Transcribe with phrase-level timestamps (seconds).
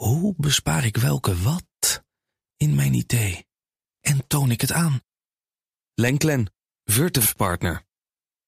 [0.00, 2.02] Hoe bespaar ik welke wat
[2.56, 3.46] in mijn idee?
[4.00, 5.00] En toon ik het aan?
[5.94, 6.52] Lenklen,
[6.84, 7.82] Virtuf Partner.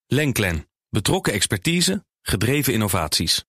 [0.06, 3.44] Lenklen, betrokken expertise, gedreven innovaties.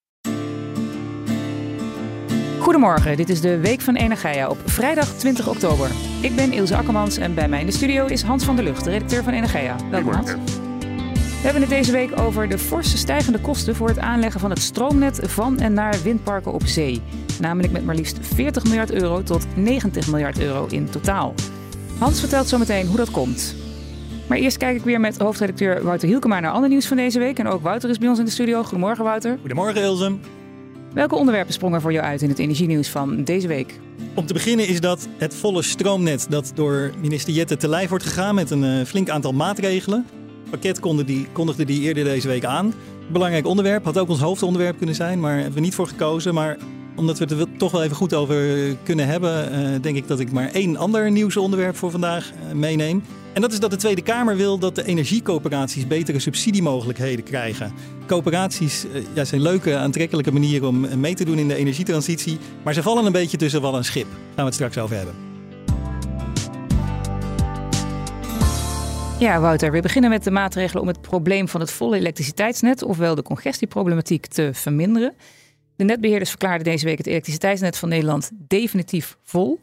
[2.59, 5.91] Goedemorgen, dit is de Week van Energia op vrijdag 20 oktober.
[6.21, 8.83] Ik ben Ilse Akkermans en bij mij in de studio is Hans van der Lucht,
[8.83, 9.89] de redacteur van Energia.
[9.89, 10.31] Welkom Hans.
[11.43, 14.61] We hebben het deze week over de forse stijgende kosten voor het aanleggen van het
[14.61, 17.01] stroomnet van en naar windparken op zee.
[17.39, 21.33] Namelijk met maar liefst 40 miljard euro tot 90 miljard euro in totaal.
[21.97, 23.55] Hans vertelt zometeen hoe dat komt.
[24.27, 27.39] Maar eerst kijk ik weer met hoofdredacteur Wouter Hielkema naar ander nieuws van deze week.
[27.39, 28.63] En ook Wouter is bij ons in de studio.
[28.63, 29.37] Goedemorgen Wouter.
[29.39, 30.15] Goedemorgen Ilse.
[30.93, 33.79] Welke onderwerpen sprongen voor jou uit in het energienieuws van deze week?
[34.15, 38.03] Om te beginnen is dat het volle stroomnet dat door minister Jette te lijf wordt
[38.03, 40.05] gegaan met een uh, flink aantal maatregelen.
[40.41, 42.73] Het pakket kondigde die, kondigde die eerder deze week aan.
[43.11, 46.33] Belangrijk onderwerp, had ook ons hoofdonderwerp kunnen zijn, maar hebben we niet voor gekozen.
[46.33, 46.57] Maar
[46.95, 48.37] omdat we het er toch wel even goed over
[48.83, 53.03] kunnen hebben, uh, denk ik dat ik maar één ander nieuwsonderwerp voor vandaag uh, meeneem.
[53.33, 57.73] En dat is dat de Tweede Kamer wil dat de energiecoöperaties betere subsidiemogelijkheden krijgen.
[58.07, 62.37] Coöperaties uh, ja, zijn leuke, aantrekkelijke manieren om mee te doen in de energietransitie.
[62.63, 64.07] Maar ze vallen een beetje tussen wal en schip.
[64.09, 65.15] Daar gaan we het straks over hebben.
[69.19, 73.15] Ja, Wouter, we beginnen met de maatregelen om het probleem van het volle elektriciteitsnet, ofwel
[73.15, 75.13] de congestieproblematiek, te verminderen.
[75.75, 79.59] De netbeheerders verklaarden deze week het elektriciteitsnet van Nederland definitief vol.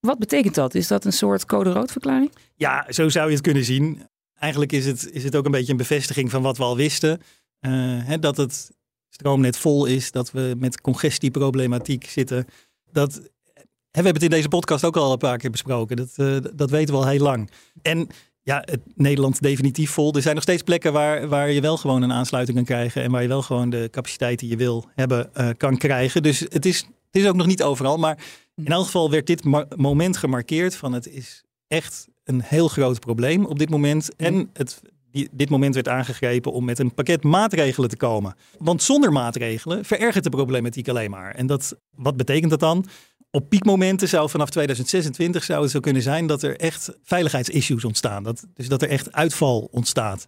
[0.00, 0.74] Wat betekent dat?
[0.74, 2.32] Is dat een soort code rood verklaring?
[2.56, 4.08] Ja, zo zou je het kunnen zien.
[4.34, 7.20] Eigenlijk is het, is het ook een beetje een bevestiging van wat we al wisten.
[7.60, 7.70] Uh,
[8.04, 8.70] hè, dat het
[9.08, 12.46] stroomnet vol is, dat we met congestieproblematiek zitten.
[12.92, 15.96] Dat, hè, we hebben het in deze podcast ook al een paar keer besproken.
[15.96, 17.50] Dat, uh, dat weten we al heel lang.
[17.82, 18.08] En
[18.42, 20.14] ja, het Nederland definitief vol.
[20.14, 23.02] Er zijn nog steeds plekken waar, waar je wel gewoon een aansluiting kan krijgen.
[23.02, 26.22] En waar je wel gewoon de capaciteit die je wil hebben uh, kan krijgen.
[26.22, 27.96] Dus het is, het is ook nog niet overal.
[27.96, 28.18] Maar
[28.54, 29.44] in elk geval werd dit
[29.76, 34.16] moment gemarkeerd van het is echt een heel groot probleem op dit moment.
[34.16, 38.34] En het, die, dit moment werd aangegrepen om met een pakket maatregelen te komen.
[38.58, 41.34] Want zonder maatregelen verergert de problematiek alleen maar.
[41.34, 42.86] En dat, wat betekent dat dan?
[43.34, 48.22] Op piekmomenten zou vanaf 2026 zou het zo kunnen zijn dat er echt veiligheidsissues ontstaan.
[48.22, 50.26] Dat, dus dat er echt uitval ontstaat.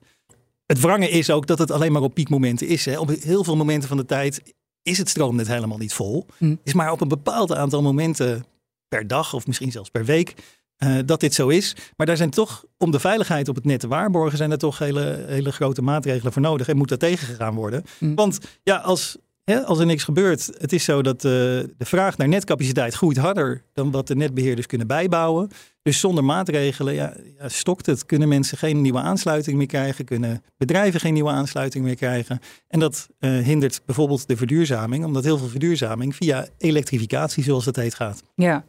[0.67, 2.85] Het wrange is ook dat het alleen maar op piekmomenten is.
[2.85, 2.99] Hè.
[2.99, 6.27] Op heel veel momenten van de tijd is het stroomnet helemaal niet vol.
[6.39, 6.61] Mm.
[6.63, 8.45] Is maar op een bepaald aantal momenten
[8.89, 10.35] per dag of misschien zelfs per week
[10.79, 11.77] uh, dat dit zo is.
[11.97, 14.79] Maar daar zijn toch, om de veiligheid op het net te waarborgen, zijn er toch
[14.79, 17.85] hele, hele grote maatregelen voor nodig en moet dat tegengegaan worden.
[17.99, 18.15] Mm.
[18.15, 22.29] Want ja, als, als er niks gebeurt, het is zo dat uh, de vraag naar
[22.29, 25.51] netcapaciteit groeit harder dan wat de netbeheerders kunnen bijbouwen.
[25.83, 28.07] Dus zonder maatregelen ja, ja, stokt het.
[28.07, 30.05] Kunnen mensen geen nieuwe aansluiting meer krijgen?
[30.05, 32.41] Kunnen bedrijven geen nieuwe aansluiting meer krijgen?
[32.69, 37.77] En dat uh, hindert bijvoorbeeld de verduurzaming, omdat heel veel verduurzaming via elektrificatie, zoals dat
[37.77, 38.23] heet, gaat.
[38.35, 38.65] Ja.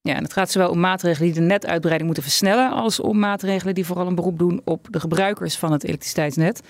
[0.00, 3.74] Ja, en het gaat zowel om maatregelen die de netuitbreiding moeten versnellen, als om maatregelen
[3.74, 6.60] die vooral een beroep doen op de gebruikers van het elektriciteitsnet.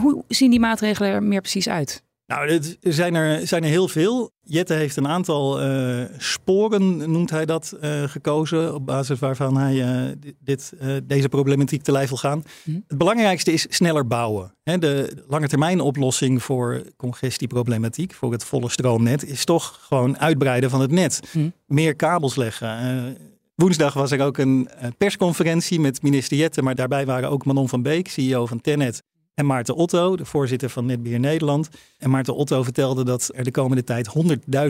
[0.00, 2.04] Hoe zien die maatregelen er meer precies uit?
[2.26, 4.30] Nou, er zijn er, zijn er heel veel.
[4.42, 8.74] Jette heeft een aantal uh, sporen, noemt hij dat, uh, gekozen.
[8.74, 10.72] Op basis waarvan hij uh, dit,
[11.04, 12.42] deze problematiek te lijf wil gaan.
[12.64, 12.84] Mm.
[12.88, 14.54] Het belangrijkste is sneller bouwen.
[14.62, 20.70] Hè, de lange termijn oplossing voor congestieproblematiek, voor het volle stroomnet, is toch gewoon uitbreiden
[20.70, 21.20] van het net.
[21.32, 21.52] Mm.
[21.66, 23.16] Meer kabels leggen.
[23.54, 27.82] Woensdag was er ook een persconferentie met minister Jette, maar daarbij waren ook Manon van
[27.82, 29.02] Beek, CEO van Tenet,
[29.36, 31.68] en Maarten Otto, de voorzitter van Netbeheer Nederland.
[31.98, 34.08] En Maarten Otto vertelde dat er de komende tijd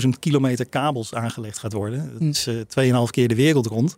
[0.02, 2.12] 100.000 kilometer kabels aangelegd gaat worden.
[2.12, 3.96] Dat is uh, 2,5 keer de wereld rond.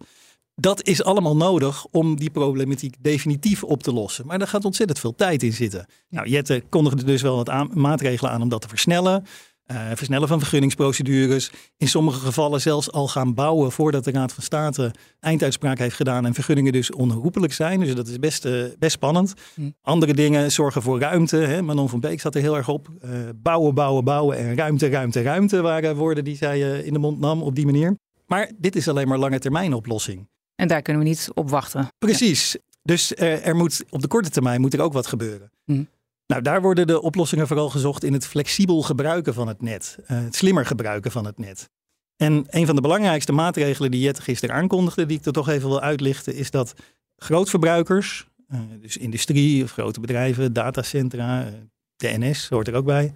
[0.55, 4.27] Dat is allemaal nodig om die problematiek definitief op te lossen.
[4.27, 5.87] Maar daar gaat ontzettend veel tijd in zitten.
[6.09, 9.25] Nou, Jette kondigde dus wel wat aan, maatregelen aan om dat te versnellen.
[9.73, 11.51] Uh, versnellen van vergunningsprocedures.
[11.77, 16.27] In sommige gevallen zelfs al gaan bouwen voordat de Raad van State einduitspraak heeft gedaan
[16.27, 17.81] en vergunningen dus onherroepelijk zijn.
[17.81, 19.35] Dus dat is best, uh, best spannend.
[19.55, 19.71] Hm.
[19.83, 21.37] Andere dingen zorgen voor ruimte.
[21.37, 21.63] Hè.
[21.63, 22.89] Manon van Beek zat er heel erg op.
[23.05, 27.21] Uh, bouwen, bouwen, bouwen en ruimte, ruimte, ruimte waren woorden die zij in de mond
[27.21, 27.97] nam op die manier.
[28.27, 30.29] Maar dit is alleen maar lange termijn oplossing.
[30.55, 31.89] En daar kunnen we niet op wachten.
[31.99, 32.53] Precies.
[32.53, 32.59] Ja.
[32.83, 35.51] Dus er moet op de korte termijn moet er ook wat gebeuren.
[35.65, 35.83] Hm.
[36.29, 40.09] Nou, daar worden de oplossingen vooral gezocht in het flexibel gebruiken van het net, uh,
[40.09, 41.71] het slimmer gebruiken van het net.
[42.17, 45.69] En een van de belangrijkste maatregelen die Jette gisteren aankondigde, die ik er toch even
[45.69, 46.75] wil uitlichten, is dat
[47.17, 51.53] grootverbruikers, uh, dus industrie of grote bedrijven, datacentra, uh,
[51.97, 53.13] de NS hoort er ook bij,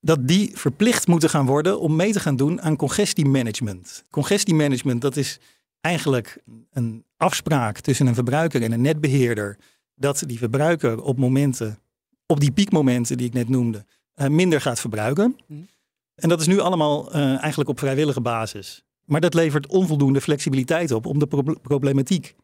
[0.00, 4.04] dat die verplicht moeten gaan worden om mee te gaan doen aan congestiemanagement.
[4.10, 5.38] Congestiemanagement, dat is
[5.80, 9.58] eigenlijk een afspraak tussen een verbruiker en een netbeheerder,
[9.94, 11.78] dat die verbruiker op momenten
[12.30, 13.84] op die piekmomenten die ik net noemde,
[14.16, 15.36] uh, minder gaat verbruiken.
[15.46, 15.68] Mm.
[16.14, 18.84] En dat is nu allemaal uh, eigenlijk op vrijwillige basis.
[19.04, 22.34] Maar dat levert onvoldoende flexibiliteit op om de problematiek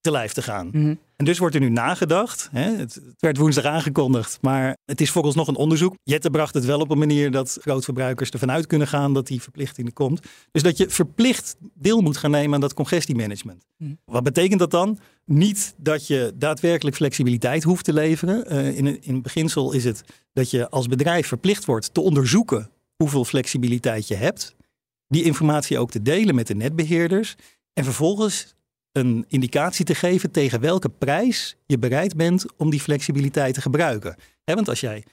[0.00, 0.68] te lijf te gaan.
[0.72, 0.94] Mhm.
[1.16, 2.48] En dus wordt er nu nagedacht.
[2.52, 5.94] Hè, het, het, werd woensdag aangekondigd, maar het is volgens nog een onderzoek.
[6.02, 9.42] Jette bracht het wel op een manier dat grootverbruikers ervan uit kunnen gaan dat die
[9.42, 10.20] verplichting er komt.
[10.50, 13.66] Dus dat je verplicht deel moet gaan nemen aan dat congestiemanagement.
[13.76, 13.94] Mhm.
[14.04, 14.98] Wat betekent dat dan?
[15.24, 18.52] Niet dat je daadwerkelijk flexibiliteit hoeft te leveren.
[18.52, 23.24] Uh, in, in beginsel is het dat je als bedrijf verplicht wordt te onderzoeken hoeveel
[23.24, 24.54] flexibiliteit je hebt.
[25.08, 27.34] Die informatie ook te delen met de netbeheerders.
[27.72, 28.54] En vervolgens
[28.96, 34.16] een indicatie te geven tegen welke prijs je bereid bent om die flexibiliteit te gebruiken.
[34.44, 35.04] want als jij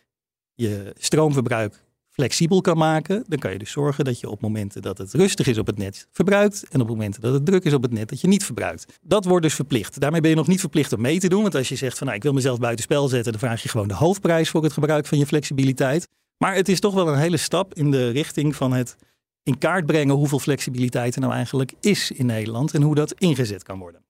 [0.54, 4.98] je stroomverbruik flexibel kan maken, dan kan je dus zorgen dat je op momenten dat
[4.98, 7.82] het rustig is op het net verbruikt en op momenten dat het druk is op
[7.82, 9.00] het net dat je niet verbruikt.
[9.02, 10.00] Dat wordt dus verplicht.
[10.00, 12.06] Daarmee ben je nog niet verplicht om mee te doen, want als je zegt van
[12.08, 15.06] nou, ik wil mezelf buitenspel zetten, dan vraag je gewoon de hoofdprijs voor het gebruik
[15.06, 16.08] van je flexibiliteit.
[16.38, 18.96] Maar het is toch wel een hele stap in de richting van het
[19.44, 23.64] in kaart brengen hoeveel flexibiliteit er nou eigenlijk is in Nederland en hoe dat ingezet
[23.64, 24.02] kan worden.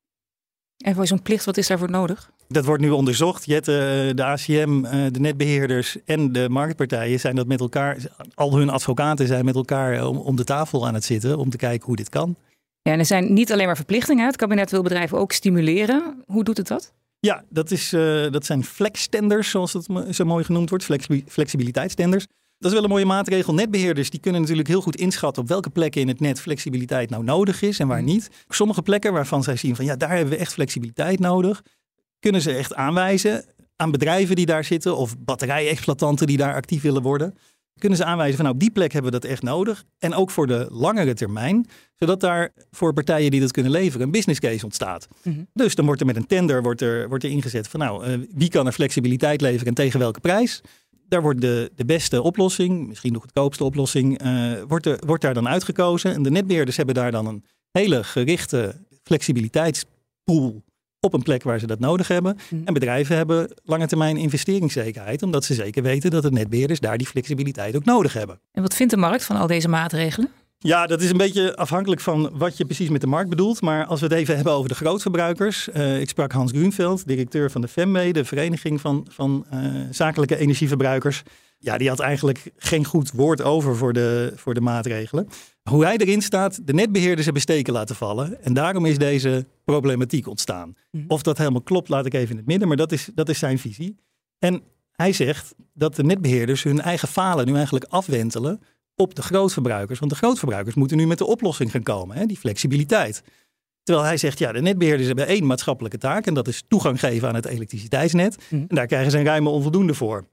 [0.77, 2.31] En voor zo'n plicht, wat is daarvoor nodig?
[2.47, 3.45] Dat wordt nu onderzocht.
[3.45, 7.97] Jette, de ACM, eh, de netbeheerders en de marktpartijen zijn dat met elkaar,
[8.33, 11.57] al hun advocaten zijn met elkaar eh, om, de tafel aan het zitten om te
[11.57, 12.35] kijken hoe dit kan.
[12.81, 14.25] Ja, en er zijn niet alleen maar verplichtingen.
[14.25, 16.23] Het kabinet wil bedrijven ook stimuleren.
[16.25, 16.93] Hoe doet het dat?
[17.19, 20.85] Ja, dat, is, uh, dat zijn flextenders, zoals het zo mooi genoemd wordt,
[21.27, 22.25] flexibiliteitstenders.
[22.63, 23.53] Dat is wel een mooie maatregel.
[23.53, 27.23] Netbeheerders die kunnen natuurlijk heel goed inschatten op welke plekken in het net flexibiliteit nou
[27.23, 28.05] nodig is en waar mm.
[28.05, 28.29] niet.
[28.49, 31.63] Sommige plekken waarvan zij zien van ja, daar hebben we echt flexibiliteit nodig,
[32.19, 33.45] kunnen ze echt aanwijzen
[33.75, 37.37] aan bedrijven die daar zitten of batterijexploitanten die daar actief willen worden.
[37.79, 39.83] Kunnen ze aanwijzen van nou op die plek hebben we dat echt nodig.
[39.99, 44.11] En ook voor de langere termijn, zodat daar voor partijen die dat kunnen leveren een
[44.11, 45.07] business case ontstaat.
[45.23, 45.43] Mhm.
[45.53, 48.27] Dus dan wordt er met een tender wordt er, wordt er ingezet van nou uh,
[48.33, 50.61] wie kan er flexibiliteit leveren en tegen welke prijs
[51.07, 55.33] daar wordt de, de beste oplossing, misschien de goedkoopste oplossing, uh, wordt, er, wordt daar
[55.33, 56.13] dan uitgekozen.
[56.13, 60.63] En de netbeheerders hebben daar dan een hele gerichte flexibiliteitspool
[60.99, 62.37] op een plek waar ze dat nodig hebben.
[62.49, 62.61] Mhm.
[62.65, 67.07] En bedrijven hebben lange termijn investeringszekerheid, omdat ze zeker weten dat de netbeheerders daar die
[67.07, 68.39] flexibiliteit ook nodig hebben.
[68.51, 70.29] En wat vindt de markt van al deze maatregelen?
[70.63, 73.61] Ja, dat is een beetje afhankelijk van wat je precies met de markt bedoelt.
[73.61, 75.69] Maar als we het even hebben over de grootverbruikers.
[75.73, 79.59] Uh, ik sprak Hans Grunveld, directeur van de FEMME, de Vereniging van, van uh,
[79.91, 81.23] Zakelijke Energieverbruikers.
[81.57, 85.27] Ja, die had eigenlijk geen goed woord over voor de, voor de maatregelen.
[85.69, 88.43] Hoe hij erin staat, de netbeheerders hebben steken laten vallen.
[88.43, 90.75] En daarom is deze problematiek ontstaan.
[90.91, 91.03] Mhm.
[91.07, 92.67] Of dat helemaal klopt, laat ik even in het midden.
[92.67, 93.95] Maar dat is, dat is zijn visie.
[94.39, 94.61] En
[94.91, 98.61] hij zegt dat de netbeheerders hun eigen falen nu eigenlijk afwentelen
[98.95, 99.99] op de grootverbruikers.
[99.99, 103.23] Want de grootverbruikers moeten nu met de oplossing gaan komen, hè, die flexibiliteit.
[103.83, 107.27] Terwijl hij zegt, ja, de netbeheerders hebben één maatschappelijke taak en dat is toegang geven
[107.27, 108.37] aan het elektriciteitsnet.
[108.49, 108.55] Mhm.
[108.67, 110.27] En daar krijgen ze een ruime onvoldoende voor.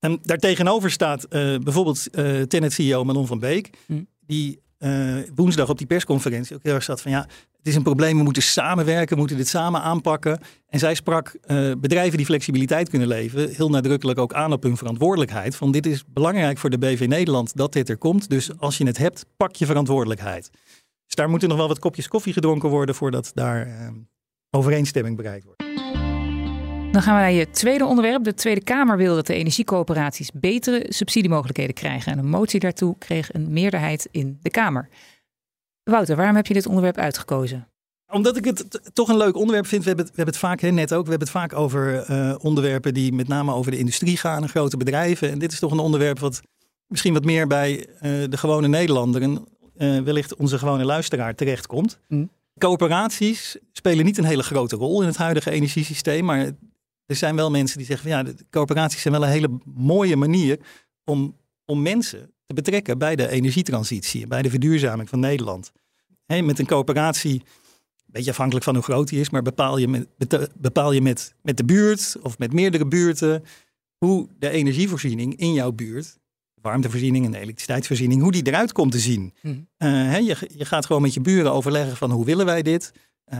[0.00, 4.02] En daartegenover staat uh, bijvoorbeeld uh, Tenet-CEO Manon van Beek, mhm.
[4.26, 7.28] die uh, woensdag op die persconferentie ook heel erg zat van ja,
[7.68, 10.40] is een probleem, we moeten samenwerken, we moeten dit samen aanpakken.
[10.68, 14.76] En zij sprak uh, bedrijven die flexibiliteit kunnen leveren heel nadrukkelijk ook aan op hun
[14.76, 15.56] verantwoordelijkheid.
[15.56, 18.28] Van dit is belangrijk voor de BV Nederland dat dit er komt.
[18.28, 20.50] Dus als je het hebt, pak je verantwoordelijkheid.
[21.06, 23.88] Dus daar moeten nog wel wat kopjes koffie gedronken worden voordat daar uh,
[24.50, 25.62] overeenstemming bereikt wordt.
[26.92, 28.24] Dan gaan we naar je tweede onderwerp.
[28.24, 32.12] De Tweede Kamer wil dat de energiecoöperaties betere subsidiemogelijkheden krijgen.
[32.12, 34.88] En een motie daartoe kreeg een meerderheid in de Kamer.
[35.90, 37.68] Wouter, waarom heb je dit onderwerp uitgekozen?
[38.12, 39.82] Omdat ik het toch een leuk onderwerp vind.
[39.82, 42.10] We hebben het, we hebben het vaak, hè, net ook, we hebben het vaak over
[42.10, 45.30] uh, onderwerpen die met name over de industrie gaan en grote bedrijven.
[45.30, 46.40] En dit is toch een onderwerp wat
[46.86, 52.00] misschien wat meer bij uh, de gewone Nederlander en uh, wellicht onze gewone luisteraar terechtkomt.
[52.08, 52.30] Mm.
[52.58, 56.50] Coöperaties spelen niet een hele grote rol in het huidige energiesysteem, maar
[57.06, 60.16] er zijn wel mensen die zeggen van ja, de coöperaties zijn wel een hele mooie
[60.16, 60.58] manier
[61.04, 61.36] om,
[61.70, 65.72] om mensen te betrekken bij de energietransitie, bij de verduurzaming van Nederland.
[66.26, 67.42] met een coöperatie, een
[68.06, 70.06] beetje afhankelijk van hoe groot die is, maar bepaal je, met,
[70.54, 73.44] bepaal je met, met de buurt of met meerdere buurten
[73.98, 76.18] hoe de energievoorziening in jouw buurt,
[76.60, 79.34] warmtevoorziening en de elektriciteitsvoorziening, hoe die eruit komt te zien.
[79.40, 79.68] Hmm.
[79.78, 82.92] Uh, je, je gaat gewoon met je buren overleggen van hoe willen wij dit?
[83.32, 83.38] Uh,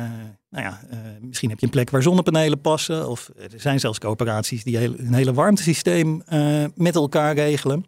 [0.51, 3.09] nou ja, uh, misschien heb je een plek waar zonnepanelen passen.
[3.09, 7.85] Of er zijn zelfs coöperaties die een hele warmtesysteem uh, met elkaar regelen.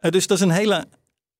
[0.00, 0.86] Dus dat is een hele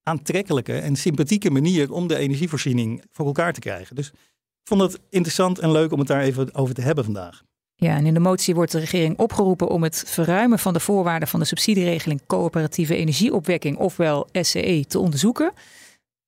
[0.02, 3.96] aantrekkelijke en sympathieke manier om de energievoorziening voor elkaar te krijgen.
[3.96, 7.42] Dus ik vond het interessant en leuk om het daar even over te hebben vandaag.
[7.74, 11.28] Ja, en in de motie wordt de regering opgeroepen om het verruimen van de voorwaarden
[11.28, 15.52] van de subsidieregeling coöperatieve energieopwekking, ofwel SCE, te onderzoeken.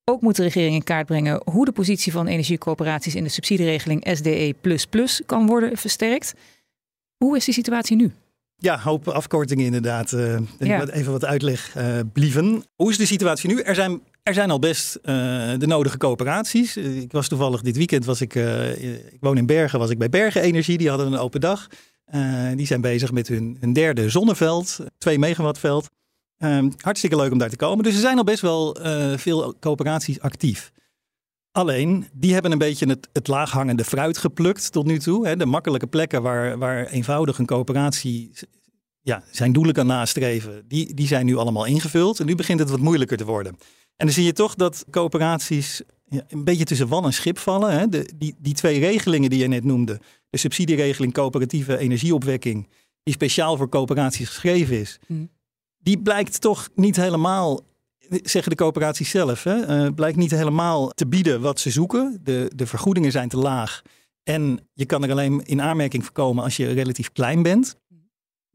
[0.04, 4.08] Ook moet de regering in kaart brengen hoe de positie van energiecoöperaties in de subsidieregeling
[4.12, 4.54] SDE
[5.26, 6.34] kan worden versterkt.
[7.16, 8.12] Hoe is die situatie nu?
[8.62, 10.12] Ja, hoop afkortingen inderdaad.
[10.12, 10.88] Uh, ja.
[10.88, 12.64] Even wat uitleg uh, blieven.
[12.74, 13.60] Hoe is de situatie nu?
[13.60, 15.12] Er zijn, er zijn al best uh,
[15.58, 16.76] de nodige coöperaties.
[16.76, 18.34] ik was toevallig dit weekend, was ik,
[19.10, 20.78] ik woon in Bergen, was ik bij Bergen Energie.
[20.78, 21.66] Die hadden een open dag.
[22.54, 25.88] die zijn bezig met hun, hun derde zonneveld, 2 megawattveld.
[26.38, 27.84] Ehm, hartstikke leuk om daar te komen.
[27.84, 28.76] Dus er zijn al best wel
[29.16, 30.72] veel coöperaties actief.
[31.52, 35.26] Alleen, die hebben een beetje het, het laaghangende fruit geplukt tot nu toe.
[35.26, 35.36] Hè.
[35.36, 38.32] De makkelijke plekken waar, waar eenvoudig een coöperatie
[39.00, 42.20] ja, zijn doelen kan nastreven, die, die zijn nu allemaal ingevuld.
[42.20, 43.56] En nu begint het wat moeilijker te worden.
[43.96, 47.78] En dan zie je toch dat coöperaties ja, een beetje tussen wal en schip vallen.
[47.78, 47.88] Hè.
[47.88, 52.68] De, die, die twee regelingen die je net noemde, de subsidieregeling coöperatieve energieopwekking,
[53.02, 55.30] die speciaal voor coöperaties geschreven is, mm.
[55.78, 57.60] die blijkt toch niet helemaal
[58.22, 62.20] zeggen de coöperaties zelf, hè, uh, blijkt niet helemaal te bieden wat ze zoeken.
[62.22, 63.82] De, de vergoedingen zijn te laag.
[64.22, 67.76] En je kan er alleen in aanmerking voorkomen als je relatief klein bent.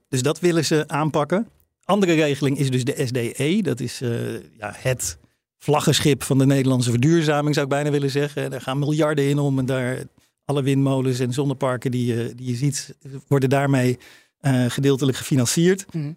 [0.07, 1.47] Dus dat willen ze aanpakken.
[1.83, 3.59] Andere regeling is dus de SDE.
[3.61, 5.17] Dat is uh, ja, het
[5.57, 8.51] vlaggenschip van de Nederlandse verduurzaming, zou ik bijna willen zeggen.
[8.51, 10.03] Daar gaan miljarden in om en daar
[10.45, 12.95] alle windmolens en zonneparken die je, die je ziet,
[13.27, 13.97] worden daarmee
[14.41, 15.93] uh, gedeeltelijk gefinancierd.
[15.93, 16.13] Mhm.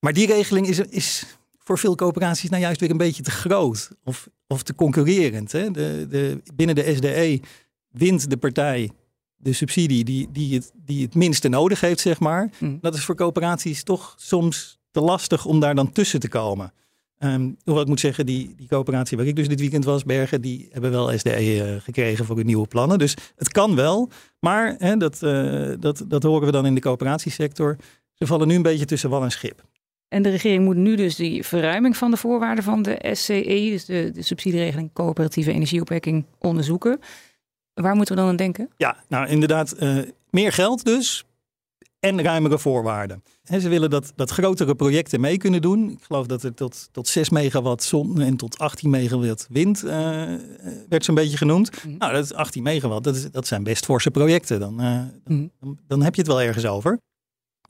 [0.00, 1.26] Maar die regeling is, is
[1.66, 5.52] voor veel coöperaties nou juist weer een beetje te groot of, of te concurrerend.
[5.52, 5.70] Hè?
[5.70, 7.40] De, de, binnen de SDE
[7.90, 8.90] wint de partij
[9.36, 12.50] de subsidie die, die, het, die het minste nodig heeft, zeg maar.
[12.58, 12.78] Mm.
[12.80, 16.72] Dat is voor coöperaties toch soms te lastig om daar dan tussen te komen.
[17.18, 20.40] Um, hoewel ik moet zeggen, die, die coöperatie waar ik dus dit weekend was, Bergen,
[20.40, 22.98] die hebben wel SDE uh, gekregen voor hun nieuwe plannen.
[22.98, 26.80] Dus het kan wel, maar hè, dat, uh, dat, dat horen we dan in de
[26.80, 27.76] coöperatiesector.
[28.12, 29.64] Ze vallen nu een beetje tussen wal en schip.
[30.08, 33.84] En de regering moet nu dus die verruiming van de voorwaarden van de SCE, dus
[33.84, 37.00] de, de subsidieregeling coöperatieve energieopwekking, onderzoeken.
[37.74, 38.70] Waar moeten we dan aan denken?
[38.76, 39.98] Ja, nou inderdaad, uh,
[40.30, 41.24] meer geld dus
[42.00, 43.22] en ruimere voorwaarden.
[43.44, 45.90] En ze willen dat, dat grotere projecten mee kunnen doen.
[45.90, 49.90] Ik geloof dat er tot, tot 6 megawatt zon en tot 18 megawatt wind uh,
[50.88, 51.84] werd zo'n beetje genoemd.
[51.84, 51.96] Mhm.
[51.96, 54.60] Nou, dat is 18 megawatt, dat, is, dat zijn best forse projecten.
[54.60, 56.98] Dan, uh, dan, dan, dan, heb je het wel ergens over.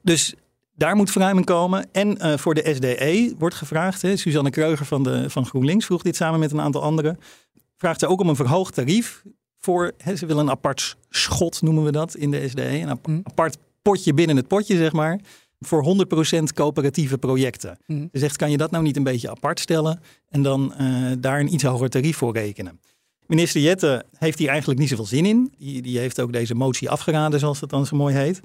[0.03, 0.35] Dus
[0.77, 1.89] daar moet verruiming komen.
[1.93, 6.03] En uh, voor de SDE wordt gevraagd, hè, Suzanne Kreuger van, de, van GroenLinks vroeg
[6.03, 7.19] dit samen met een aantal anderen,
[7.77, 9.23] vraagt ze ook om een verhoogd tarief
[9.59, 13.07] voor, hè, ze willen een apart schot noemen we dat in de SDE, een ap
[13.07, 13.21] mm.
[13.23, 15.21] apart potje binnen het potje zeg maar,
[15.61, 16.07] voor
[16.39, 17.79] 100% coöperatieve projecten.
[17.87, 18.09] Mm.
[18.13, 21.41] Ze zegt, kan je dat nou niet een beetje apart stellen en dan uh, daar
[21.41, 22.81] een iets hoger tarief voor rekenen?
[23.27, 25.53] Minister Jette heeft hier eigenlijk niet zoveel zin in.
[25.59, 28.41] Die, die heeft ook deze motie afgeraden, zoals dat dan zo mooi heet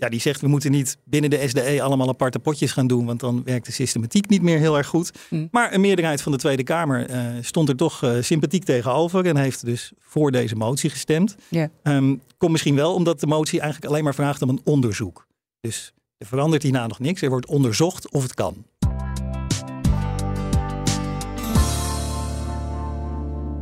[0.00, 3.20] ja, die zegt we moeten niet binnen de SDE allemaal aparte potjes gaan doen, want
[3.20, 5.10] dan werkt de systematiek niet meer heel erg goed.
[5.30, 5.48] Mm.
[5.50, 9.36] Maar een meerderheid van de Tweede Kamer uh, stond er toch uh, sympathiek tegenover en
[9.36, 11.36] heeft dus voor deze motie gestemd.
[11.48, 11.68] Yeah.
[11.82, 15.26] Um, komt misschien wel omdat de motie eigenlijk alleen maar vraagt om een onderzoek.
[15.60, 17.22] Dus er verandert hierna nog niks.
[17.22, 18.64] Er wordt onderzocht of het kan.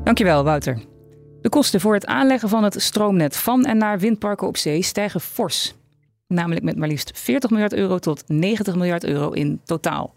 [0.05, 0.81] Dankjewel, Wouter.
[1.41, 5.21] De kosten voor het aanleggen van het stroomnet van en naar windparken op zee stijgen
[5.21, 5.75] fors
[6.29, 10.15] namelijk met maar liefst 40 miljard euro tot 90 miljard euro in totaal.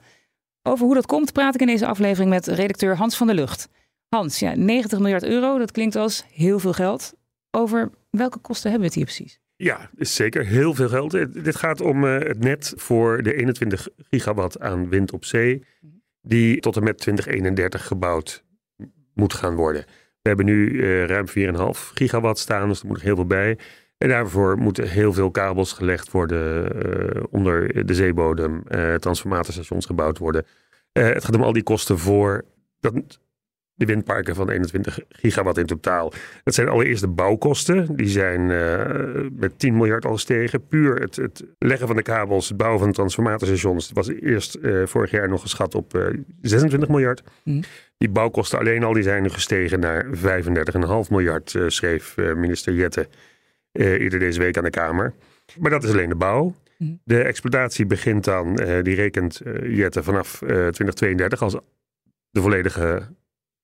[0.63, 3.70] Over hoe dat komt praat ik in deze aflevering met redacteur Hans van der Lucht.
[4.10, 7.13] Hans, ja, 90 miljard euro, dat klinkt als heel veel geld.
[7.51, 9.39] Over welke kosten hebben we het hier precies?
[9.56, 11.12] Ja, zeker heel veel geld.
[11.44, 15.65] Dit gaat om uh, het net voor de 21 gigawatt aan wind op zee,
[16.22, 18.44] die tot en met 2031 gebouwd
[19.13, 19.86] moet gaan worden.
[20.22, 21.34] We hebben nu uh, ruim 4,5
[21.94, 23.58] gigawatt staan, dus er moet nog heel veel bij.
[24.01, 26.72] En daarvoor moeten heel veel kabels gelegd worden
[27.15, 30.46] uh, onder de zeebodem, uh, transformatorstations gebouwd worden.
[30.93, 32.46] Uh, het gaat om al die kosten voor
[32.79, 32.93] dat,
[33.74, 36.13] de windparken van 21 gigawatt in totaal.
[36.43, 37.96] Dat zijn allereerst de bouwkosten.
[37.96, 38.46] Die zijn
[39.39, 40.67] met 10 miljard al gestegen.
[40.67, 43.91] Puur het, het, leggen van de kabels, het bouwen van transformatorstations.
[43.93, 47.24] was eerst vorig jaar nog geschat op 26 miljard.
[47.43, 47.62] Mm.
[47.98, 50.12] Die bouwkosten alleen al die zijn gestegen naar 35,5
[51.10, 53.08] miljard, schreef minister Jette
[53.72, 55.13] eerder deze week aan de Kamer.
[55.60, 56.56] Maar dat is alleen de bouw.
[56.78, 56.94] Mhm.
[57.04, 61.58] De exploitatie begint dan, uh, die rekent uh, Jette vanaf 2032 als
[62.30, 63.08] de volledige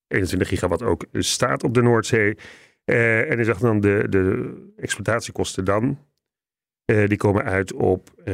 [0.08, 2.38] 21 gigawatt ook staat op de Noordzee.
[2.86, 6.00] en hij zegt dan de, de exploitatiekosten dan,
[6.86, 8.30] die komen uit op 3,6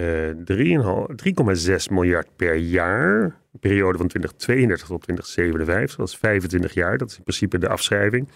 [1.89, 3.21] miljard per jaar.
[3.23, 6.97] Een periode van 2032 tot 2057, dat is 25 jaar.
[6.97, 8.29] Dat is in principe de afschrijving.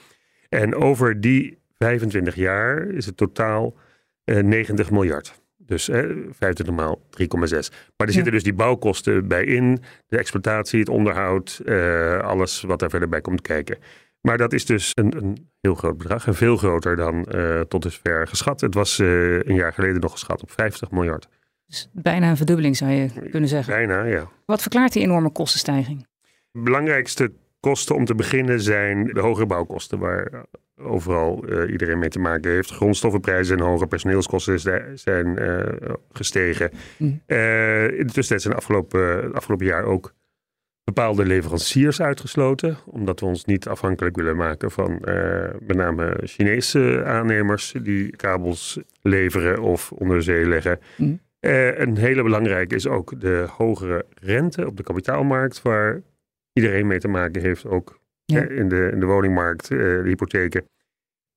[0.50, 3.75] En over die 25 jaar is het totaal
[4.25, 5.41] uh, eh, 90 miljard.
[5.57, 6.00] Dus eh,
[6.31, 7.27] 25 maal 3,6.
[7.98, 12.79] Maar er zitten dus die bouwkosten bij in, de exploitatie, het onderhoud, uh, alles wat
[12.79, 13.77] daar verder bij komt kijken.
[14.22, 17.81] Maar dat is dus een, een heel groot bedrag en veel groter dan uh, tot
[17.81, 18.62] dusver geschat.
[18.62, 21.27] Het was een jaar geleden nog geschat op 50 miljard.
[21.65, 23.74] Dus bijna een verdubbeling zou je kunnen zeggen.
[23.74, 24.29] Bijna, ja.
[24.46, 26.07] Wat verklaart die enorme kostenstijging?
[26.51, 30.46] De belangrijkste kosten om te beginnen zijn de hogere bouwkosten, waar
[30.79, 32.72] overal uh, iedereen mee te maken heeft.
[32.72, 34.60] Grondstoffenprijzen en hoge personeelskosten
[35.00, 36.72] zijn uh, gestegen.
[36.98, 37.22] Mm.
[37.27, 40.13] Uh, in de tussentijd zijn afgelopen, afgelopen jaar ook
[40.84, 45.00] bepaalde leveranciers uitgesloten, omdat we ons niet afhankelijk willen maken van
[45.60, 50.79] met name Chinese aannemers die kabels leveren of onder zee leggen.
[50.96, 51.19] Mm.
[51.39, 56.01] een hele belangrijke is ook de hogere rente op de kapitaalmarkt, waar
[56.53, 57.96] iedereen mee te maken heeft, ook
[58.36, 60.65] in, de, in de woningmarkt, uh, de hypotheken.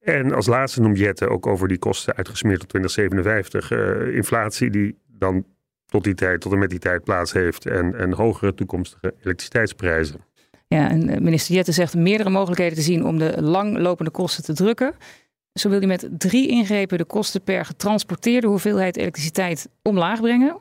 [0.01, 3.71] En als laatste noemt Jette ook over die kosten uitgesmeerd tot 2057.
[3.71, 5.45] Uh, inflatie die dan
[5.87, 7.67] tot die tijd, tot en met die tijd plaats heeft.
[7.67, 10.21] En, en hogere toekomstige elektriciteitsprijzen.
[10.67, 14.53] Ja, en eh, minister Jette zegt meerdere mogelijkheden te zien om de langlopende kosten te
[14.53, 14.95] drukken.
[15.53, 20.61] Zo wil hij met drie ingrepen de kosten per getransporteerde hoeveelheid elektriciteit omlaag brengen.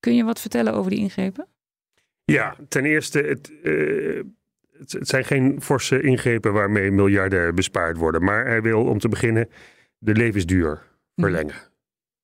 [0.00, 1.46] Kun je wat vertellen over die ingrepen?
[2.24, 4.22] Ja, ten eerste, het, uh,
[4.90, 8.24] het, zijn geen forse ingrepen waarmee miljarden bespaard worden.
[8.24, 9.48] Maar hij wil om te beginnen
[9.98, 11.28] de levensduur mhm.
[11.28, 11.54] verlengen.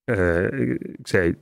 [0.04, 1.34] Uh, ik zei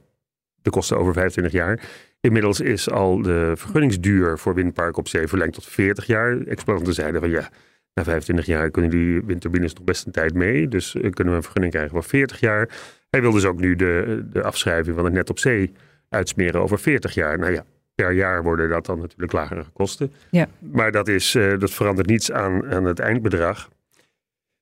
[0.62, 1.80] de kosten over 25 jaar.
[2.20, 6.40] Inmiddels is al de vergunningsduur voor windparken op zee verlengd tot 40 jaar.
[6.40, 7.48] Exploitanten zeiden van ja,
[7.94, 10.68] na 25 jaar kunnen die windturbines nog best een tijd mee.
[10.68, 12.68] Dus uh, kunnen we een vergunning krijgen van 40 jaar.
[13.10, 15.72] Hij wil dus ook nu de, de afschrijving van het net op zee
[16.08, 17.38] uitsmeren over 40 jaar.
[17.38, 17.64] Nou ja,
[18.04, 20.12] per jaar worden dat dan natuurlijk lagere kosten.
[20.30, 20.48] Ja.
[20.58, 23.68] Maar dat, is, uh, dat verandert niets aan, aan het eindbedrag.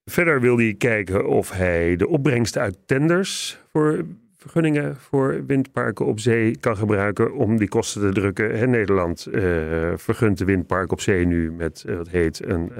[0.04, 4.04] Verder wil hij kijken of hij de opbrengsten uit tenders voor
[4.36, 8.70] vergunningen voor windparken op zee kan gebruiken om die kosten te drukken.
[8.70, 9.42] Nederland uh,
[9.96, 12.72] vergunt de windpark op zee nu met uh, wat heet een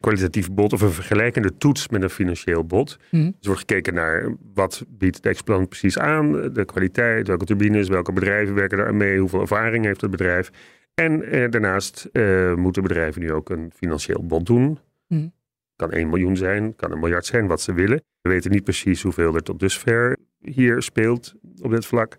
[0.00, 2.98] kwalitatief bod of een vergelijkende toets met een financieel bod.
[3.10, 3.34] Mm.
[3.38, 8.12] Dus wordt gekeken naar wat biedt de exploitant precies aan, de kwaliteit, welke turbines, welke
[8.12, 10.50] bedrijven werken daar mee, hoeveel ervaring heeft het bedrijf.
[10.94, 14.78] En eh, daarnaast eh, moeten bedrijven nu ook een financieel bod doen.
[15.06, 15.32] Mm.
[15.76, 18.02] Kan 1 miljoen zijn, kan een miljard zijn, wat ze willen.
[18.20, 22.16] We weten niet precies hoeveel er tot dusver hier speelt op dit vlak.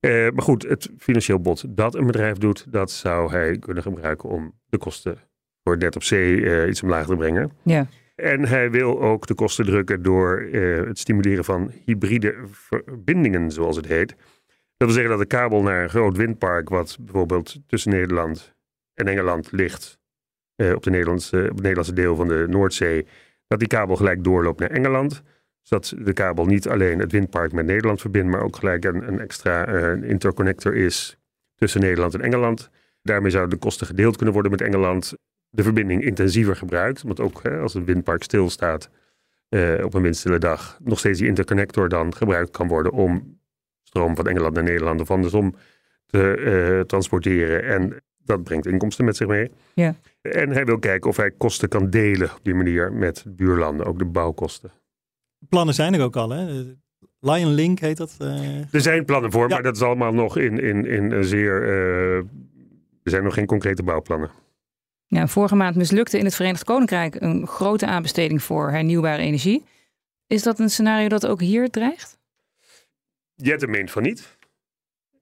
[0.00, 4.28] Uh, maar goed, het financieel bod dat een bedrijf doet, dat zou hij kunnen gebruiken
[4.28, 5.18] om de kosten
[5.64, 7.52] voor net op zee uh, iets omlaag te brengen.
[7.62, 7.86] Ja.
[8.14, 13.76] En hij wil ook de kosten drukken door uh, het stimuleren van hybride verbindingen, zoals
[13.76, 14.08] het heet.
[14.76, 18.54] Dat wil zeggen dat de kabel naar een groot windpark, wat bijvoorbeeld tussen Nederland
[18.94, 19.98] en Engeland ligt,
[20.56, 23.06] uh, op, de Nederlandse, op het Nederlandse deel van de Noordzee,
[23.46, 25.22] dat die kabel gelijk doorloopt naar Engeland.
[25.62, 29.20] Zodat de kabel niet alleen het windpark met Nederland verbindt, maar ook gelijk een, een
[29.20, 31.18] extra interconnector is
[31.54, 32.70] tussen Nederland en Engeland.
[33.02, 35.14] Daarmee zouden de kosten gedeeld kunnen worden met Engeland
[35.54, 37.02] de verbinding intensiever gebruikt.
[37.02, 38.90] Want ook hè, als een windpark stilstaat
[39.48, 43.38] uh, op een windstille dag, nog steeds die interconnector dan gebruikt kan worden om
[43.82, 45.54] stroom van Engeland naar Nederland of andersom
[46.06, 47.64] te uh, transporteren.
[47.64, 49.50] En dat brengt inkomsten met zich mee.
[49.74, 49.94] Ja.
[50.22, 53.98] En hij wil kijken of hij kosten kan delen op die manier met buurlanden, ook
[53.98, 54.72] de bouwkosten.
[55.48, 56.64] Plannen zijn er ook al, hè?
[57.20, 58.16] Lion Link heet dat?
[58.22, 58.74] Uh...
[58.74, 61.62] Er zijn plannen voor, maar dat is allemaal nog in, in, in een zeer.
[63.02, 64.30] er zijn nog geen concrete bouwplannen.
[65.06, 69.64] Ja, vorige maand mislukte in het Verenigd Koninkrijk een grote aanbesteding voor hernieuwbare energie.
[70.26, 72.18] Is dat een scenario dat ook hier dreigt?
[73.34, 74.36] Jette meent van niet.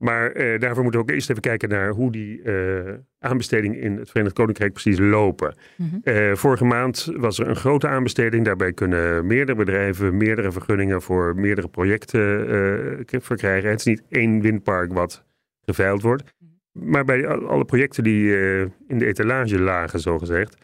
[0.03, 3.97] Maar eh, daarvoor moeten we ook eerst even kijken naar hoe die uh, aanbestedingen in
[3.97, 5.57] het Verenigd Koninkrijk precies lopen.
[5.77, 5.97] Mhm.
[6.03, 8.45] Eh, vorige maand was er een grote aanbesteding.
[8.45, 13.71] Daarbij kunnen meerdere bedrijven meerdere vergunningen voor meerdere projecten verkrijgen.
[13.71, 15.25] Het is niet één windpark wat
[15.64, 16.35] geveild wordt.
[16.73, 20.57] Maar bij alle projecten die uh, in de etalage lagen, zogezegd,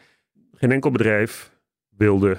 [0.52, 1.52] geen enkel bedrijf
[1.96, 2.36] wilde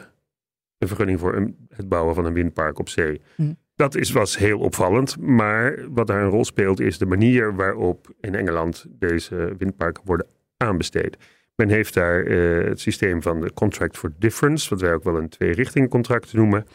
[0.77, 3.21] een vergunning voor een, het bouwen van een windpark op zee.
[3.35, 3.53] Hm.
[3.75, 8.13] Dat is, was heel opvallend, maar wat daar een rol speelt is de manier waarop
[8.19, 10.27] in Engeland deze windparken worden
[10.57, 11.17] aanbesteed.
[11.55, 15.17] Men heeft daar uh, het systeem van de Contract for Difference, wat wij ook wel
[15.17, 16.65] een twee-richting contract noemen.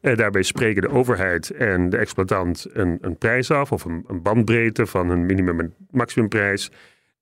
[0.00, 4.22] Uh, daarbij spreken de overheid en de exploitant een, een prijs af of een, een,
[4.22, 6.70] bandbreedte van een minimum- en maximumprijs.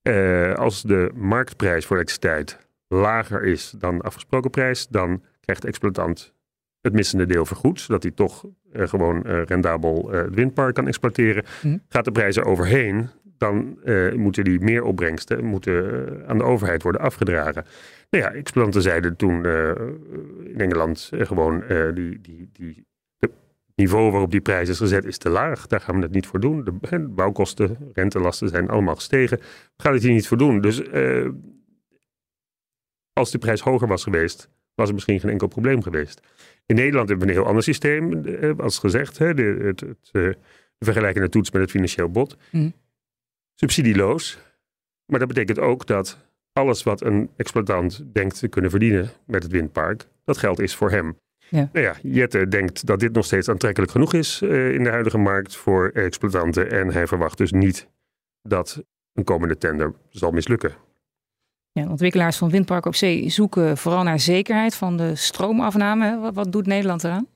[0.02, 2.58] Uh, als de marktprijs voor elektriciteit
[2.88, 6.34] lager is dan de afgesproken prijs, dan krijgt de exploitant
[6.80, 11.44] het missende deel vergoed, zodat hij toch uh, gewoon rendabel het windpark kan exploiteren.
[11.62, 11.76] Mhm.
[11.88, 13.78] Gaat de prijs er overheen, dan
[14.16, 17.64] moeten die meeropbrengsten moeten, aan de overheid worden afgedragen.
[18.10, 19.70] Nou ja, exploitanten zeiden toen uh,
[20.44, 21.62] in Engeland gewoon
[21.94, 22.86] die, die, die,
[23.74, 25.66] niveau waarop die prijs is gezet is te laag.
[25.66, 26.64] Daar gaan we het niet voor doen.
[26.64, 29.38] De, bouwkosten, rentelasten zijn allemaal gestegen.
[29.38, 30.60] We gaan het hier niet voor doen.
[30.60, 30.82] Dus
[33.12, 36.20] als de prijs hoger was geweest, was er misschien geen enkel probleem geweest.
[36.66, 38.24] In Nederland hebben we een heel ander systeem,
[38.58, 39.18] als gezegd.
[39.18, 40.36] Hè, de, het, het
[40.78, 42.36] de vergelijkende toets met het financieel bod.
[42.50, 42.70] Mhm.
[43.58, 44.38] Subsidieloos.
[45.06, 46.18] Maar dat betekent ook dat
[46.52, 50.90] alles wat een exploitant denkt te kunnen verdienen met het windpark, dat geld is voor
[50.90, 51.18] hem.
[51.48, 51.68] Ja.
[51.72, 55.18] Nou ja, Jette denkt dat dit nog steeds aantrekkelijk genoeg is eh, in de huidige
[55.18, 56.70] markt voor exploitanten.
[56.70, 57.88] En hij verwacht dus niet
[58.42, 60.74] dat een komende tender zal mislukken.
[61.72, 66.18] Ja, ontwikkelaars van windpark op zee zoeken vooral naar zekerheid van de stroomafname.
[66.18, 67.26] Wat, wat doet Nederland eraan?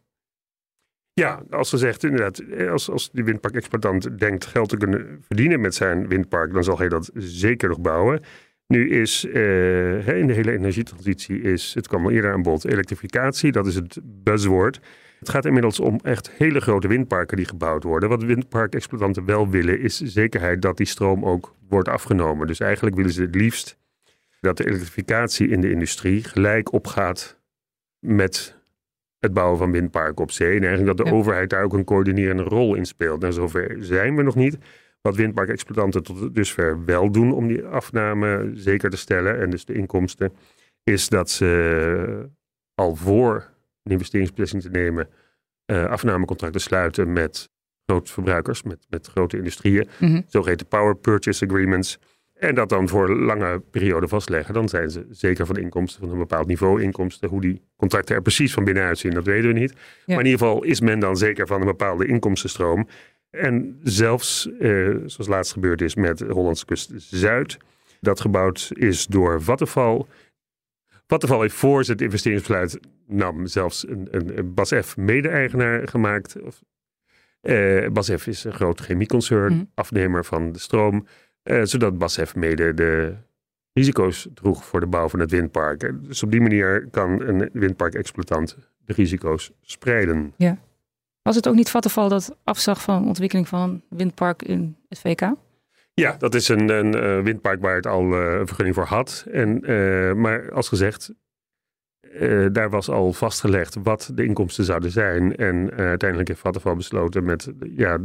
[1.20, 5.74] Ja, als gezegd, inderdaad, eh, als, als die windparkexploitant denkt geld te kunnen verdienen met
[5.74, 8.22] zijn windpark, dan zal hij dat zeker nog bouwen.
[8.66, 13.52] Nu is eh, in de hele energietransitie is, het kwam al eerder aan bod, elektrificatie,
[13.52, 14.80] dat is het buzzwoord.
[15.18, 18.08] Het gaat inmiddels om echt hele grote windparken die gebouwd worden.
[18.08, 22.46] Wat windparkexploitanten wel willen is zekerheid dat die stroom ook wordt afgenomen.
[22.46, 23.78] Dus eigenlijk willen ze het liefst
[24.40, 27.40] dat de elektrificatie in de industrie gelijk opgaat
[27.98, 28.59] met
[29.20, 30.56] het bouwen van windparken op zee.
[30.56, 31.18] En eigenlijk dat de Ja.
[31.18, 33.20] overheid daar ook een coördinerende rol in speelt.
[33.20, 34.58] Nou, zover zijn we nog niet.
[35.00, 39.72] Wat windparkexploitanten tot dusver wel doen om die afname zeker te stellen, en dus de
[39.74, 40.32] inkomsten,
[40.84, 42.28] is dat ze
[42.74, 43.34] al voor
[43.82, 45.08] een investeringsbeslissing te nemen,
[45.64, 47.48] eh, afnamecontracten sluiten met
[47.86, 50.20] grootverbruikers, met, met grote industrieën, Mhm.
[50.26, 51.98] zogeheten power purchase agreements.
[52.40, 54.54] En dat dan voor lange periode vastleggen.
[54.54, 57.28] Dan zijn ze zeker van inkomsten van een bepaald niveau inkomsten.
[57.28, 59.74] Hoe die contracten er precies van binnenuit zien, dat weten we niet.
[60.06, 62.88] Maar in ieder geval is men dan zeker van een bepaalde inkomstenstroom.
[63.30, 67.56] En zelfs, eh, zoals laatst gebeurd is met Hollandse Kust Zuid,
[68.00, 70.04] dat gebouwd is door Vattenfall.
[71.06, 76.40] Vattenfall heeft voor ze het investeringsbesluit nam zelfs een, een, een BASF mede-eigenaar gemaakt.
[76.42, 76.62] Of,
[77.40, 79.64] eh, BASF is een groot chemieconcern, Mhm.
[79.74, 81.06] afnemer van de stroom.
[81.42, 83.14] Eh, zodat BASF mede de
[83.72, 85.82] risico's droeg voor de bouw van het windpark.
[85.82, 90.34] En Dus op die manier kan een windparkexploitant de risico's spreiden.
[91.22, 95.32] Was het ook niet Vattenfall dat afzag van ontwikkeling van een windpark in het VK?
[95.94, 99.26] Ja, dat is een, een eh, windpark waar het al eh, een vergunning voor had.
[99.30, 101.12] En, eh, maar als gezegd,
[102.00, 105.36] eh, daar was al vastgelegd wat de inkomsten zouden zijn.
[105.36, 107.98] En eh, uiteindelijk heeft Vattenfall besloten met ja,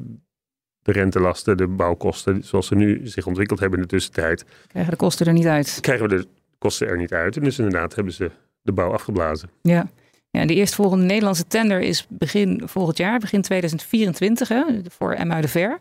[0.85, 4.97] de rentelasten, de bouwkosten, zoals ze nu zich ontwikkeld hebben in de tussentijd, Krijgen de
[4.97, 5.77] kosten er niet uit?
[5.81, 7.37] krijgen we de kosten er niet uit.
[7.37, 9.49] En dus inderdaad hebben ze de bouw afgeblazen.
[9.61, 9.89] Ja.
[10.29, 15.79] ja en de eerstvolgende Nederlandse tender is begin volgend jaar, begin 2024, hè, voor Emuidenver.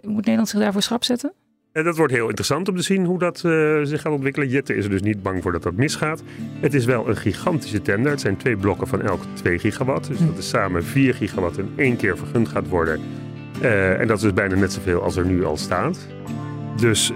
[0.00, 1.32] Moet Nederland zich daarvoor schrap zetten?
[1.72, 4.48] En dat wordt heel interessant om te zien hoe dat eh, zich gaat ontwikkelen.
[4.48, 6.22] Jette is er dus niet bang voor dat dat misgaat.
[6.60, 8.10] Het is wel een gigantische tender.
[8.10, 10.06] Het zijn twee blokken van elk 2 gigawatt.
[10.06, 13.00] Dus dat is samen 4 gigawatt in één keer vergund gaat worden.
[13.60, 15.98] Eh, en dat is dus bijna net zoveel als er nu al staat.
[16.76, 17.12] Dus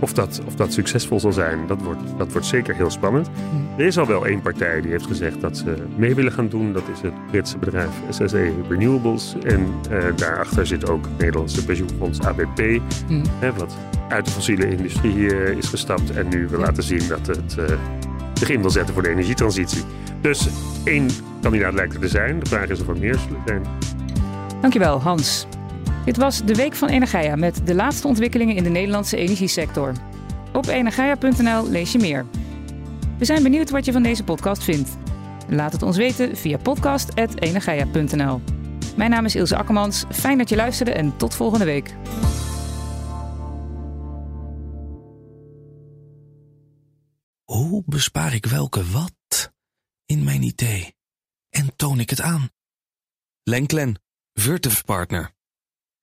[0.00, 3.30] of dat, of dat succesvol zal zijn, dat wordt, dat wordt zeker heel spannend.
[3.76, 6.72] Er is al wel één partij die heeft gezegd dat ze mee willen gaan doen.
[6.72, 9.34] Dat is het Britse bedrijf SSE Renewables.
[9.42, 12.58] En eh, daarachter zit ook het Nederlandse pensioenfonds ABP.
[13.06, 13.24] Hm.
[13.38, 13.76] Hè, wat
[14.08, 17.76] uit de fossiele industrie eh, is gestapt en nu wil laten zien dat het eh,
[18.34, 19.82] zich in wil zetten voor de energietransitie.
[20.20, 20.48] Dus
[20.84, 21.06] één
[21.42, 22.38] kandidaat lijkt er te zijn.
[22.38, 23.62] De vraag is of er meer zullen zijn.
[24.60, 25.46] Dankjewel, Hans.
[26.10, 29.92] Dit was de Week van Energia met de laatste ontwikkelingen in de Nederlandse energiesector.
[30.52, 32.26] Op energia.nl lees je meer.
[33.18, 34.96] We zijn benieuwd wat je van deze podcast vindt.
[35.48, 38.40] Laat het ons weten via podcast.energia.nl.
[38.96, 40.04] Mijn naam is Ilse Akkermans.
[40.12, 41.94] Fijn dat je luisterde en tot volgende week.
[47.44, 49.52] Hoe bespaar ik welke wat
[50.06, 50.94] in mijn idee?
[51.50, 52.48] En toon ik het aan?
[53.42, 54.00] Lenklen,
[54.32, 55.38] Virtuf Partner.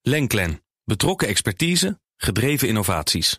[0.08, 3.38] Lenklen, betrokken expertise, gedreven innovaties.